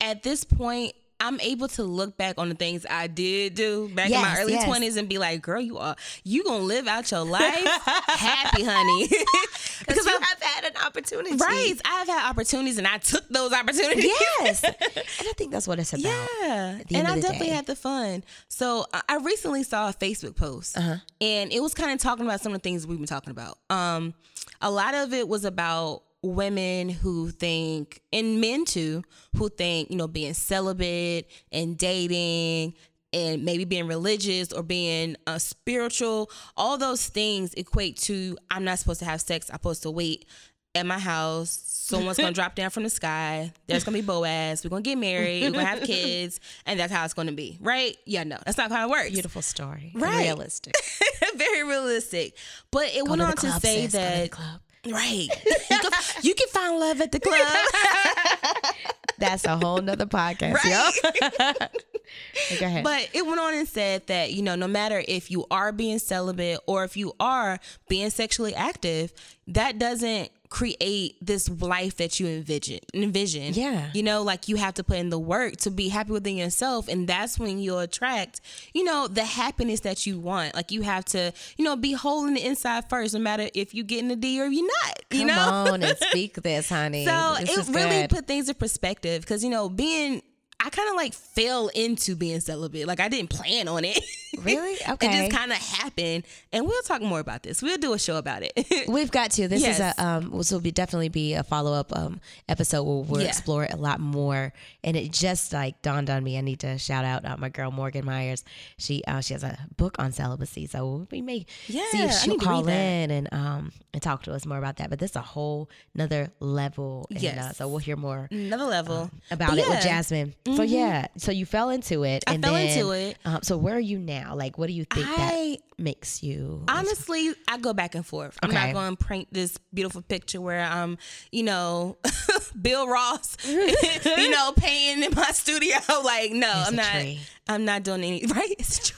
[0.00, 4.06] at this point, I'm able to look back on the things I did do back
[4.10, 4.64] in my Yes, early yes.
[4.68, 7.64] 20s and be like, girl, you are you gonna live out your life
[8.08, 9.08] happy, honey.
[9.86, 11.74] because you I- have had an opportunity, right.
[11.84, 14.04] I've had opportunities and I took those opportunities.
[14.40, 16.02] Yes, and I think that's what it's about.
[16.04, 17.52] Yeah, and I definitely day.
[17.54, 18.24] had the fun.
[18.48, 20.96] So I- I recently saw a Facebook post, Uh-huh.
[21.20, 23.58] and it was kind of talking about some of the things we've been talking about.
[23.70, 24.14] Um,
[24.60, 29.02] a lot of it was about women who think, and men too,
[29.36, 32.74] who think you know being celibate and dating.
[33.12, 38.80] And maybe being religious or being uh, spiritual, all those things equate to I'm not
[38.80, 39.48] supposed to have sex.
[39.50, 40.26] I'm supposed to wait
[40.74, 41.50] at my house.
[41.64, 43.52] Someone's gonna drop down from the sky.
[43.68, 44.64] There's gonna be Boaz.
[44.64, 45.44] We're gonna get married.
[45.44, 47.96] We're gonna have kids, and that's how it's gonna be, right?
[48.04, 49.10] Yeah, no, that's not how it works.
[49.10, 50.24] Beautiful story, Right.
[50.24, 50.74] realistic.
[51.36, 52.36] Very realistic.
[52.72, 53.92] But it Go went on to club, say sis.
[53.92, 54.60] Go to the that.
[54.86, 55.28] Right?
[55.70, 55.92] You can,
[56.22, 58.74] you can find love at the club.
[59.18, 60.62] That's a whole nother podcast.
[62.60, 62.84] Go ahead.
[62.84, 65.98] But it went on and said that, you know, no matter if you are being
[65.98, 69.12] celibate or if you are being sexually active,
[69.48, 73.52] that doesn't create this life that you envision envision.
[73.54, 73.90] Yeah.
[73.92, 76.86] You know, like you have to put in the work to be happy within yourself.
[76.86, 78.40] And that's when you'll attract,
[78.72, 80.54] you know, the happiness that you want.
[80.54, 83.74] Like you have to, you know, be whole in the inside first, no matter if
[83.74, 85.00] you get in the D or you're not.
[85.10, 85.72] You Come know?
[85.72, 87.04] on and speak this, honey.
[87.04, 88.10] So This it really good.
[88.10, 90.22] put things in perspective because you know being.
[90.64, 92.86] I kind of like fell into being celibate.
[92.86, 93.98] Like I didn't plan on it.
[94.42, 94.76] Really?
[94.88, 95.06] Okay.
[95.24, 97.62] it just kind of happened, and we'll talk more about this.
[97.62, 98.88] We'll do a show about it.
[98.88, 99.48] We've got to.
[99.48, 100.30] This is a um.
[100.36, 103.28] This will be definitely be a follow up um episode where we'll Yeah.
[103.28, 104.52] explore it a lot more.
[104.82, 106.36] And it just like dawned on me.
[106.38, 108.44] I need to shout out uh, my girl Morgan Myers.
[108.78, 112.38] She uh, she has a book on celibacy, so we may yeah, see if she'll
[112.38, 114.90] call in and um and talk to us more about that.
[114.90, 117.06] But this is a whole another level.
[117.10, 117.56] And, uh, Yes.
[117.58, 119.80] so we'll hear more Another level about But it with yeah.
[119.84, 120.34] Jasmine.
[120.56, 122.24] So yeah, so you fell into it.
[122.26, 123.16] I and fell then, into it.
[123.24, 124.23] Um, so where are you now?
[124.32, 126.64] Like, what do you think that makes you?
[126.68, 128.38] honestly, I go back and forth.
[128.42, 130.98] I'm not going to paint this beautiful picture where I'm,
[131.32, 131.98] you know,
[132.54, 135.76] Bob Ross, you know, painting in my studio.
[136.04, 136.90] Like, no, I'm not.
[136.92, 137.20] tree.
[137.48, 138.26] I'm not doing any.
[138.26, 138.54] Right?
[138.58, 138.92] It's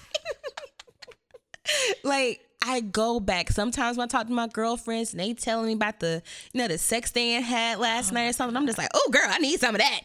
[2.03, 3.51] like I go back.
[3.51, 6.69] Sometimes when I talk to my girlfriends and they telling me about the, you know,
[6.69, 9.39] the sex they had last oh night or something, I'm just like, oh girl, I
[9.39, 10.01] need some of that.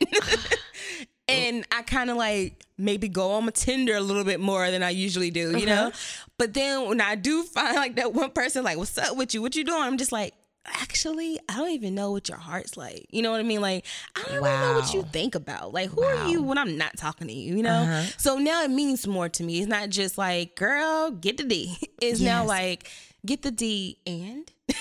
[1.31, 4.83] And I kind of like maybe go on my Tinder a little bit more than
[4.83, 5.91] I usually do, you know.
[6.37, 9.41] But then when I do find like that one person, like, what's up with you?
[9.41, 9.81] What you doing?
[9.81, 10.33] I'm just like.
[10.63, 13.07] Actually, I don't even know what your heart's like.
[13.09, 13.61] You know what I mean?
[13.61, 13.83] Like,
[14.15, 15.73] I don't really know what you think about.
[15.73, 17.57] Like, who are you when I'm not talking to you?
[17.57, 18.05] You know?
[18.17, 19.57] So now it means more to me.
[19.57, 21.77] It's not just like, girl, get the D.
[21.99, 22.87] It's now like,
[23.25, 24.51] get the D and,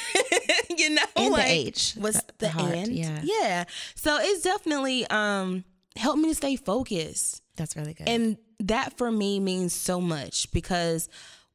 [0.77, 2.89] you know, And the like, H, What's the- the, the heart, and?
[2.93, 3.21] yeah.
[3.23, 3.65] Yeah.
[3.95, 5.65] So it's definitely um
[5.97, 7.43] helped me to stay focused.
[7.57, 8.09] That's really good.
[8.09, 11.09] And that for me means so much because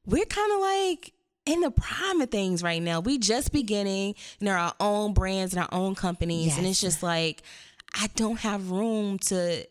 [0.05, 1.13] we're kind of like
[1.45, 2.99] in the prime of things right now.
[2.99, 6.57] We just beginning, you know, our own brands and our own companies.
[6.57, 7.43] And it's just like
[7.93, 9.65] I don't have room to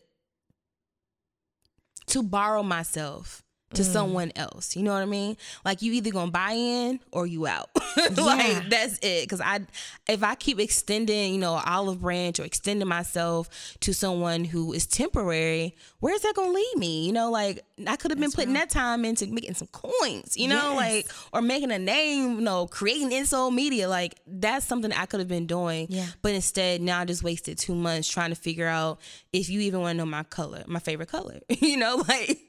[2.07, 3.85] to borrow myself to Mm.
[3.93, 4.75] someone else.
[4.75, 5.35] You know what I mean?
[5.65, 7.69] Like you either gonna buy in or you out.
[7.97, 8.21] Yeah.
[8.23, 9.27] like that's it.
[9.29, 9.61] Cause I
[10.09, 13.49] if I keep extending, you know, olive branch or extending myself
[13.79, 17.05] to someone who is temporary, where's that gonna lead me?
[17.07, 20.47] You know, like I could have been putting that time into making some coins, you
[20.49, 20.75] know, Yes.
[20.75, 23.87] like or making a name, you know, creating insole media.
[23.87, 25.87] Like that's something I could have been doing.
[25.89, 26.05] Yeah.
[26.21, 28.99] But instead now I just wasted two months trying to figure out
[29.33, 31.39] if you even want to know my color, my favorite color.
[31.49, 32.39] you know, like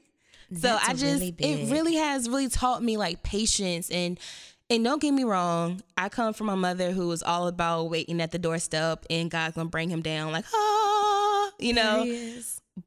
[0.53, 4.19] so That's I just really it really has really taught me like patience and
[4.69, 8.19] and don't get me wrong, I come from a mother who was all about waiting
[8.19, 12.05] at the doorstep and God's gonna bring him down like ah you know.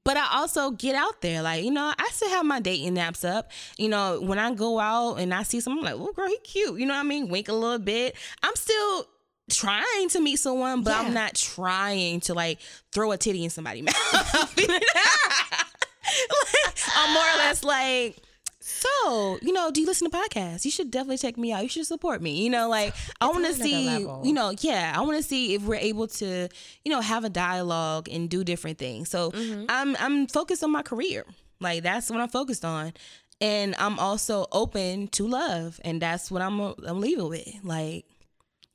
[0.05, 3.29] But I also get out there, like you know, I still have my dating apps
[3.29, 3.51] up.
[3.77, 6.39] You know, when I go out and I see someone I'm like, oh girl, he
[6.45, 6.79] cute.
[6.79, 7.29] You know what I mean?
[7.29, 8.15] Wink a little bit.
[8.43, 9.07] I'm still
[9.51, 11.01] trying to meet someone, but Yeah.
[11.01, 12.61] I'm not trying to like
[12.93, 13.83] throw a titty in somebody's
[14.33, 14.57] mouth.
[16.05, 18.17] Like, I'm more or less like,
[18.63, 20.65] so, you know, do you listen to podcasts?
[20.65, 21.63] You should definitely check me out.
[21.63, 22.43] You should support me.
[22.43, 24.23] You know, like I want to see, level.
[24.25, 26.49] you know, yeah, I want to see if we're able to,
[26.85, 29.09] you know, have a dialogue and do different things.
[29.11, 29.65] So Mm-hmm.
[29.69, 31.25] I'm I'm focused on my career.
[31.61, 32.93] Like that's what I'm focused on.
[33.41, 37.49] And I'm also open to love, and that's what I'm I'm leaving with.
[37.63, 38.05] Like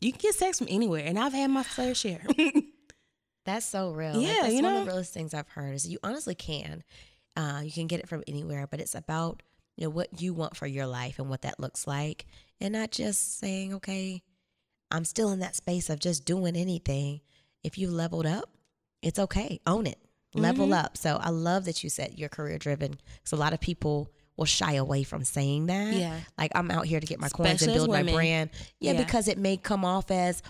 [0.01, 2.25] you can get sex from anywhere, and I've had my fair share.
[3.45, 4.13] That's so real.
[4.15, 4.79] Like, Yeah, that's you one of know?
[4.79, 6.83] the realest things I've heard is you honestly can.
[7.35, 9.43] Uh, you can get it from anywhere, but it's about
[9.77, 12.25] you know what you want for your life and what that looks like,
[12.61, 14.21] and not just saying, okay,
[14.91, 17.21] I'm still in that space of just doing anything.
[17.63, 18.49] If you leveled up,
[19.01, 19.59] it's okay.
[19.67, 19.99] Own it.
[20.33, 20.73] Level Mm-hmm.
[20.85, 20.97] up.
[20.97, 24.45] So I love that you said you're career driven because a lot of people will
[24.45, 25.93] shy away from saying that.
[25.93, 26.19] Yeah.
[26.37, 28.49] Like I'm out here to get my coins and build my brand.
[28.79, 29.03] Yeah, Yeah.
[29.03, 30.43] because it may come off as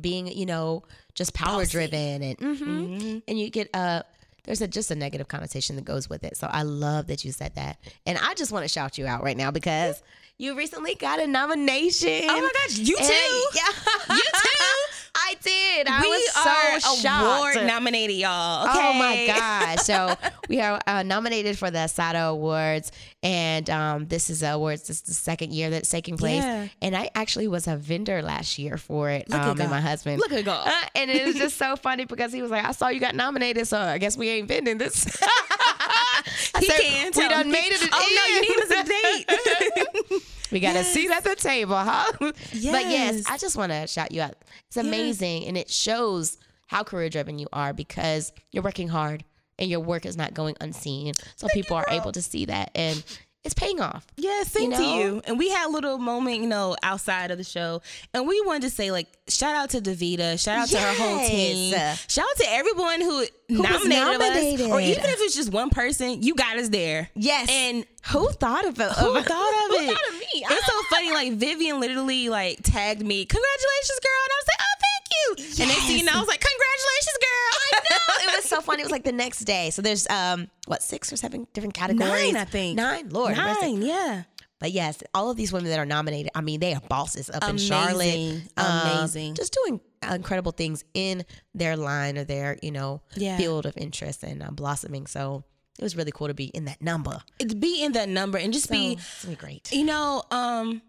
[0.00, 3.22] being, you know, just power driven and mhm.
[3.26, 4.02] and you get uh
[4.44, 6.36] there's a just a negative connotation that goes with it.
[6.36, 7.78] So I love that you said that.
[8.06, 10.02] And I just want to shout you out right now because
[10.38, 12.22] you recently got a nomination.
[12.24, 13.46] Oh my gosh, you And- too?
[13.54, 14.16] Yeah.
[14.16, 15.01] You too?
[15.14, 15.86] I did.
[15.88, 17.56] I we was are so shocked.
[17.56, 18.68] award nominated, y'all.
[18.68, 18.78] Okay.
[18.78, 19.78] Oh my gosh.
[19.80, 20.14] So
[20.48, 22.92] we are uh, nominated for the Sato Awards.
[23.22, 24.86] And um, this is awards.
[24.86, 26.42] This is the second year that's taking place.
[26.42, 26.68] Yeah.
[26.80, 29.28] And I actually was a vendor last year for it.
[29.28, 30.18] Look at um, and my husband.
[30.18, 30.66] Look at God.
[30.66, 33.14] Uh, and it was just so funny because he was like, I saw you got
[33.14, 33.68] nominated.
[33.68, 35.04] So I guess we ain't vending this.
[36.62, 37.88] He said, can We done made it.
[37.92, 40.22] Oh no, you need us a date.
[40.52, 42.12] We got a seat at the table, huh?
[42.52, 42.72] Yes.
[42.72, 43.24] But yes, Yes.
[43.26, 44.34] I just want to shout you out.
[44.66, 45.46] It's amazing.
[45.46, 49.24] And it shows how career driven you are because you're working hard
[49.58, 51.14] and your work is not going unseen.
[51.36, 53.02] So people are able to see that and
[53.44, 54.06] it's paying off.
[54.16, 55.22] Yeah, same You to you.
[55.26, 57.82] And we had a little moment, you know, outside of the show.
[58.14, 61.26] And we wanted to say, like, shout out to Davita, shout out to her whole
[61.26, 61.74] team.
[62.08, 64.60] Shout out to everyone who, was nominated, nominated.
[64.66, 64.70] us.
[64.72, 67.10] Or even if it's just one person, you got us there.
[67.14, 67.48] Yes.
[67.50, 68.92] And Who thought of it?
[68.92, 69.22] who thought of
[69.70, 69.86] Who it?
[69.94, 70.26] thought of me?
[70.34, 71.10] It's so funny.
[71.12, 74.71] Like Vivian literally like tagged me, "Congratulations, girl!" And I was like, "Oh,
[75.14, 78.32] you." And next thing you know, I was like, "Congratulations, girl!" I know.
[78.32, 78.82] It was so funny.
[78.82, 79.70] It was like the next day.
[79.70, 82.32] So there's um what six or seven different categories.
[82.32, 82.76] Nine, I think.
[82.76, 83.08] Nine.
[83.10, 83.36] Lord.
[83.36, 84.24] Nine, yeah.
[84.60, 87.42] But yes, all of these women that are nominated, I mean, they are bosses up
[87.48, 88.42] in Charlotte.
[88.56, 89.34] um, Amazing.
[89.34, 93.36] just doing incredible things in their line or their, you know, Yeah.
[93.38, 95.08] field of interest and uh, blossoming.
[95.08, 95.42] So
[95.80, 97.20] it was really cool to be in that number.
[97.40, 99.72] To be in that number and just So be be great.
[99.72, 100.80] you know, um,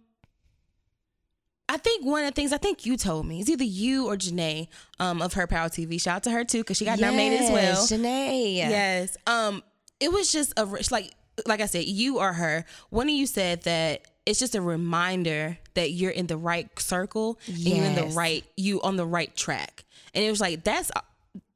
[1.70, 4.18] I think one of the things I think you told me is either you or
[4.18, 4.68] Janae
[5.00, 6.00] um, of Her Power TV.
[6.00, 7.64] Shout out to her too because she got nominated as well.
[7.64, 8.56] Yes, Janae.
[8.56, 9.18] Yes.
[9.26, 9.64] Um,
[10.00, 11.14] it was just a like
[11.46, 12.66] like I said, you or her.
[12.90, 17.40] One of you said that it's just a reminder that you're in the right circle
[17.48, 19.84] and you're in the right you on the right track.
[20.14, 20.92] And it was like that's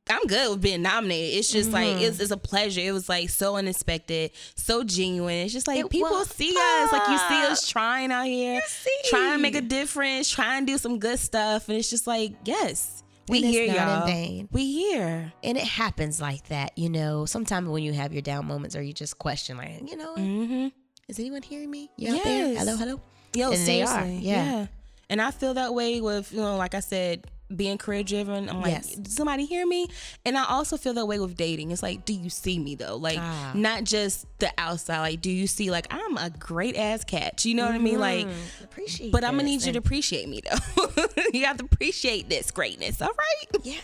[0.10, 1.38] I'm good with being nominated.
[1.40, 2.82] It's just like it's, it's a pleasure.
[2.82, 5.36] It was like so unexpected, so genuine.
[5.46, 8.92] It's just like It people see us, like you see us trying out here, see.
[9.06, 12.34] trying to make a difference, trying to do some good stuff, and it's just like
[12.46, 14.06] yes, we And hear not in y'all.
[14.08, 14.50] vain.
[14.52, 17.26] We hear, And it happens like that, you know.
[17.26, 20.68] Sometimes when you have your down moments or you just question, like, you know, Mm-hmm.
[21.10, 21.90] is anyone hearing me?
[21.98, 22.56] You out there?
[22.58, 23.02] Hello, hello.
[23.36, 24.68] Yo, And they are, seriously, yeah.
[25.10, 28.50] And I feel that way with you know, like I said, being career driven.
[28.50, 28.96] I'm like, Yes.
[28.96, 29.88] does somebody hear me?
[30.26, 31.72] And I also feel that way with dating.
[31.72, 32.98] It's like, do you see me though?
[32.98, 33.52] Like, Ah.
[33.56, 35.00] not just the outside.
[35.00, 37.46] Like, do you see like I'm a great ass catch?
[37.46, 38.00] You know what I mean?
[38.00, 38.28] Like,
[38.64, 41.06] Appreciate but I'm gonna need you to appreciate me though.
[41.34, 43.02] you have to appreciate this greatness.
[43.02, 43.62] All right.
[43.64, 43.76] Yeah.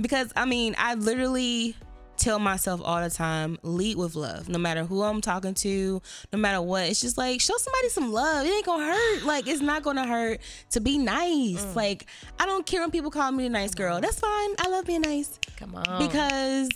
[0.00, 1.74] because I mean, I literally
[2.18, 4.48] tell myself all the time, lead with love.
[4.48, 6.02] No matter who I'm talking to,
[6.32, 6.88] no matter what.
[6.88, 8.46] It's just like show somebody some love.
[8.46, 9.22] It ain't gonna hurt.
[9.24, 11.64] Like it's not gonna hurt to be nice.
[11.64, 11.76] Mm.
[11.76, 12.06] Like
[12.38, 14.00] I don't care when people call me a nice girl.
[14.00, 14.54] That's fine.
[14.58, 16.06] I love being nice Come on.
[16.06, 16.68] because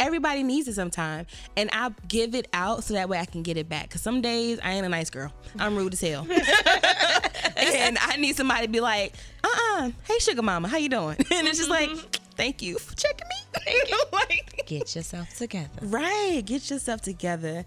[0.00, 3.56] everybody needs it sometime and i give it out so that way i can get
[3.56, 6.24] it back because some days i ain't a nice girl i'm rude as hell
[7.56, 11.48] and i need somebody to be like uh-uh hey sugar mama how you doing and
[11.48, 12.27] it's just like mm-hmm.
[12.38, 13.34] Thank you for checking me.
[14.12, 15.68] Like, get yourself together.
[15.82, 16.42] right.
[16.44, 17.66] Get yourself together.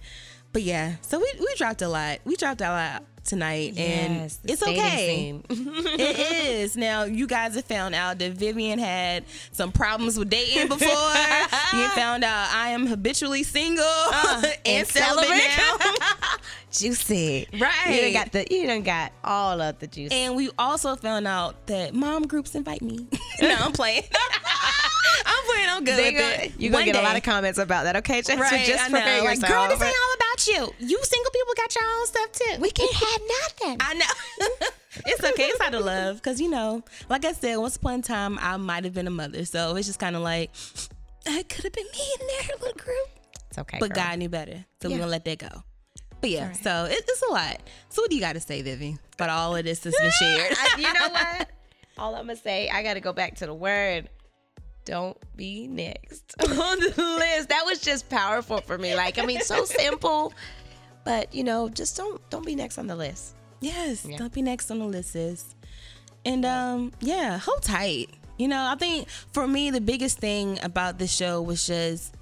[0.53, 2.19] But yeah so we, we dropped a lot.
[2.25, 6.75] We dropped a lot tonight and Yes, the it's okay it is.
[6.75, 10.87] Now you guys have found out that Vivian had some problems with dating before.
[11.73, 15.99] you found out I am habitually single and, Uh, and celibate celibate.
[16.01, 16.17] now.
[16.71, 17.47] Juicy.
[17.59, 18.03] Right.
[18.07, 20.11] You got the you done got all of the juice.
[20.11, 23.07] and we also found out that mom groups invite me.
[23.41, 24.03] no, I'm playing.
[25.25, 25.69] I'm playing.
[25.69, 26.51] I'm good They with gonna- it.
[26.57, 28.21] You're gonna One get a lot of comments about that, okay?
[28.21, 29.25] Just, Right, just for yourself.
[29.41, 30.87] Like, girl, this ain't all about you.
[30.87, 32.61] You single people got your own stuff too.
[32.61, 33.77] we can't have nothing.
[33.79, 34.67] I know.
[35.07, 35.43] it's okay.
[35.43, 36.15] It's out of love.
[36.17, 39.11] Because, you know, like I said, once upon a time, I might have been a
[39.11, 39.45] mother.
[39.45, 40.51] So it's just kind of like,
[41.25, 43.09] it could have been me in there, little group.
[43.49, 43.77] It's okay.
[43.79, 44.03] But girl.
[44.05, 44.65] God knew better.
[44.81, 44.95] So Yeah.
[44.95, 45.63] we're going to let that go.
[46.21, 47.61] But yeah, so it, it's a lot.
[47.89, 50.55] So what do you got to say, Vivi, But all of this that's been shared?
[50.77, 51.49] You know what?
[51.97, 54.07] All I'm gonna say, I gotta go back to the word.
[54.85, 56.47] Don't be next on
[56.79, 57.49] the list.
[57.49, 58.95] That was just powerful for me.
[58.95, 60.33] Like, I mean, so simple,
[61.03, 63.35] but you know, just don't don't be next on the list.
[63.59, 64.17] Yes, Yeah.
[64.17, 65.55] don't be next on the list, sis.
[66.25, 68.09] And um, yeah, hold tight.
[68.37, 72.15] You know, I think for me the biggest thing about the show was just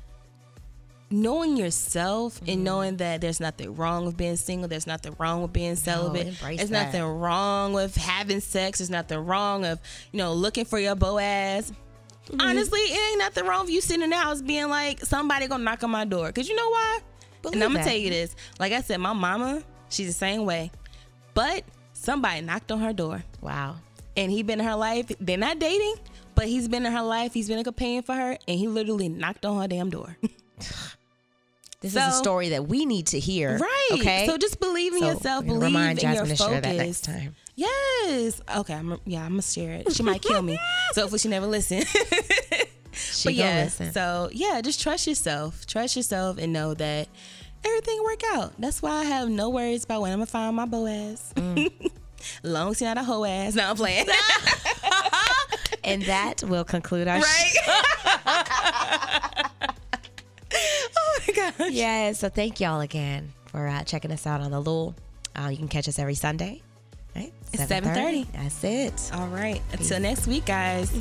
[1.11, 2.49] knowing yourself Mm-hmm.
[2.51, 4.67] and knowing that there's nothing wrong with being single.
[4.67, 6.27] There's nothing wrong with being celibate.
[6.27, 6.87] embrace there's that.
[6.87, 8.79] nothing wrong with having sex.
[8.79, 9.79] There's nothing wrong of
[10.11, 11.71] you know looking for your Boaz.
[12.29, 12.41] Mm-hmm.
[12.41, 15.63] Honestly, it ain't nothing wrong with you sitting in the house being like somebody gonna
[15.63, 16.31] knock on my door.
[16.31, 16.99] Cause you know why?
[17.41, 17.89] Believe and I'm gonna that.
[17.89, 18.35] tell you this.
[18.59, 20.71] Like I said, my mama, she's the same way.
[21.33, 21.63] But
[21.93, 23.77] somebody knocked on her door Wow.
[24.17, 25.11] and he been in her life.
[25.19, 25.95] They're not dating,
[26.35, 27.33] but he's been in her life.
[27.33, 30.15] He's been a companion for her, and he literally knocked on her damn door.
[31.81, 33.57] This is a story that we need to hear.
[33.57, 33.78] right.
[33.93, 34.25] Okay.
[34.25, 35.45] So just believe in So yourself.
[35.45, 36.53] Believe remind in your Jasmine to focus.
[36.53, 37.35] share that next time.
[37.55, 38.41] Yes.
[38.57, 38.73] Okay.
[38.73, 39.91] I'm, yeah, I'm gonna share it.
[39.93, 40.57] She might kill me.
[40.93, 41.83] So hopefully she never listen.
[42.91, 43.63] She but yeah.
[43.63, 43.93] listen.
[43.93, 45.65] So yeah, just trust yourself.
[45.65, 47.07] Trust yourself and know that
[47.63, 48.53] everything will work out.
[48.59, 51.31] That's why I have no worries about when I'm gonna find my Boaz.
[51.35, 51.91] Mm.
[52.43, 53.55] Long as you're not a hoe ass.
[53.55, 54.07] No, I'm playing.
[55.83, 57.27] and that will conclude our show.
[57.27, 57.53] right?
[60.55, 61.71] oh my gosh.
[61.71, 64.95] Yeah, so thank y'all again for uh, checking us out on the Lul.
[65.35, 66.61] Uh, you can catch us every Sunday.
[67.15, 67.33] Right?
[67.51, 68.27] It's 7:30.
[68.33, 69.11] That's it.
[69.13, 69.61] All right.
[69.73, 70.91] Until next week, guys.